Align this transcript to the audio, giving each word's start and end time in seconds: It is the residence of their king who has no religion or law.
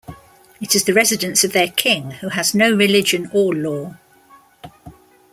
It 0.59 0.73
is 0.73 0.85
the 0.85 0.95
residence 0.95 1.43
of 1.43 1.51
their 1.53 1.67
king 1.67 2.09
who 2.09 2.29
has 2.29 2.55
no 2.55 2.73
religion 2.73 3.29
or 3.33 3.53
law. 3.53 3.97